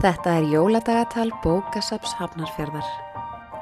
[0.00, 2.86] Þetta er jóladagatal bókasaps Hafnarfjörðar.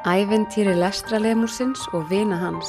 [0.06, 2.68] Æventýri lestralemusins og vina hans.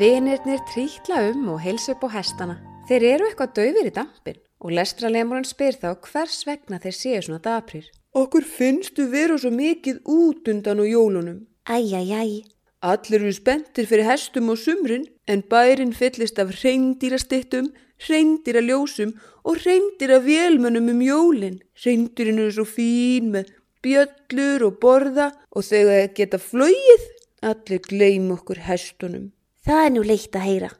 [0.00, 2.56] Vinirnir trítla um og heilsa upp á hestana.
[2.88, 7.44] Þeir eru eitthvað döfir í dampin og lestralemurinn spyr þá hvers vegna þeir séu svona
[7.44, 7.84] daprir.
[8.16, 11.44] Okkur finnstu vera svo mikið út undan á jólunum.
[11.68, 12.32] Æjæjæj,
[12.82, 17.68] Allir eru spenntir fyrir hestum og sumrin en bærin fyllist af reyndýrastittum,
[18.08, 19.12] reyndýraljósum
[19.46, 21.60] og reyndýravélmönnum um jólin.
[21.78, 23.52] Reyndýrin eru svo fín með
[23.86, 27.04] bjöllur og borða og þegar þeir geta flóið,
[27.42, 29.30] allir gleym okkur hestunum.
[29.62, 30.72] Það er nú leitt að heyra.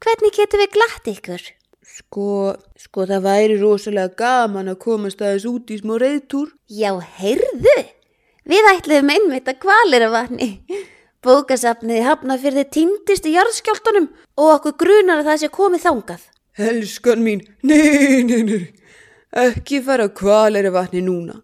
[0.00, 1.48] Hvernig getum við glatt ykkur?
[1.90, 2.28] Sko,
[2.78, 6.54] sko það væri rosalega gaman að komast aðeins út í smá reyðtúr.
[6.70, 7.76] Já, heyrðu!
[8.46, 10.50] Við ætluðum einmitt að kvalir af vatni.
[11.20, 14.06] Bókasafniði hafnað fyrir þið týndist í jarðskjáltunum
[14.40, 16.22] og okkur grunar að það sé komið þangað.
[16.60, 18.62] Helskan mín, nei, nei, nei,
[19.44, 21.42] ekki fara kvaleri vatni núna.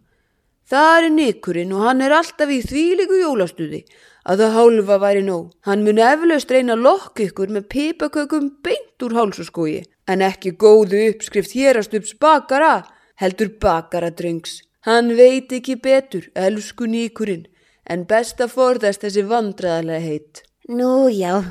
[0.66, 3.84] Það er nikurinn og hann er alltaf í þvíliku jólastuði
[4.26, 5.50] að það hálfa væri nóg.
[5.68, 11.04] Hann mun eflaust reyna að lokka ykkur með pipakökum beint úr hálsaskói en ekki góðu
[11.10, 12.80] uppskrift hérast upps bakara,
[13.20, 14.62] heldur bakara drengs.
[14.86, 17.46] Hann veit ekki betur, elsku nikurinn,
[17.90, 20.42] en best að forðast þessi vandræðarlega heitt.
[20.68, 21.42] Nú já,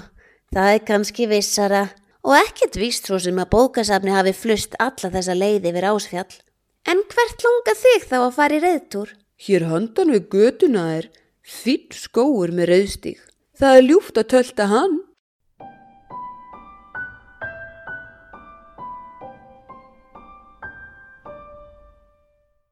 [0.53, 1.85] það er kannski vissara
[2.25, 6.33] og ekkert víst svo sem að bókasafni hafi flust alla þessa leið yfir ásfjall.
[6.85, 9.13] En hvert langar þig þá að fara í reyðtúr?
[9.45, 11.09] Hér handan við götuna er
[11.45, 13.19] fýll skóur með reyðstíg.
[13.55, 14.99] Það er ljúft að tölta hann.